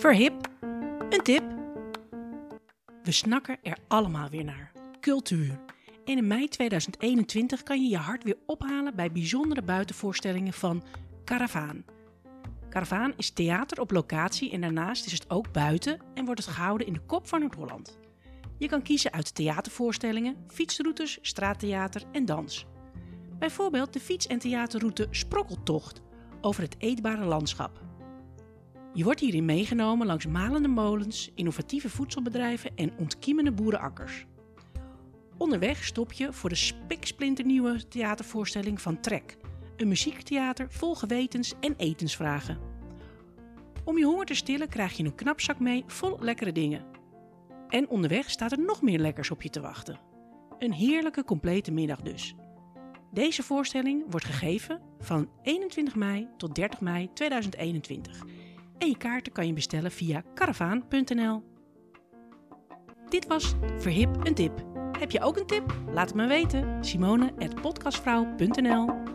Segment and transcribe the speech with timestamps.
[0.00, 0.48] Verhip,
[1.10, 1.42] een tip.
[3.02, 4.72] We snakken er allemaal weer naar.
[5.00, 5.60] Cultuur.
[6.04, 10.82] En in mei 2021 kan je je hart weer ophalen bij bijzondere buitenvoorstellingen van
[11.24, 11.84] Caravaan.
[12.70, 16.86] Caravaan is theater op locatie en daarnaast is het ook buiten en wordt het gehouden
[16.86, 17.98] in de kop van Noord-Holland.
[18.58, 22.66] Je kan kiezen uit theatervoorstellingen, fietsroutes, straattheater en dans.
[23.38, 26.02] Bijvoorbeeld de fiets- en theaterroute Sprokkeltocht
[26.40, 27.88] over het eetbare landschap.
[28.92, 34.26] Je wordt hierin meegenomen langs malende molens, innovatieve voedselbedrijven en ontkiemende boerenakkers.
[35.36, 39.36] Onderweg stop je voor de spiksplinternieuwe theatervoorstelling van Trek,
[39.76, 42.58] een muziektheater vol gewetens en etensvragen.
[43.84, 46.84] Om je honger te stillen krijg je een knapzak mee vol lekkere dingen.
[47.68, 50.00] En onderweg staat er nog meer lekkers op je te wachten.
[50.58, 52.34] Een heerlijke complete middag dus.
[53.12, 58.24] Deze voorstelling wordt gegeven van 21 mei tot 30 mei 2021
[58.80, 61.42] en je kaarten kan je bestellen via caravaan.nl.
[63.08, 64.64] Dit was Verhip een tip.
[64.98, 65.74] Heb je ook een tip?
[65.92, 66.84] Laat het me weten.
[66.84, 69.09] Simone@podcastvrouw.nl